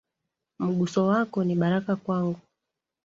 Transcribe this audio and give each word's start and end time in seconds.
Mguso 0.59 1.07
wako, 1.07 1.43
ni 1.43 1.55
baraka 1.55 1.95
kwangu. 1.95 2.39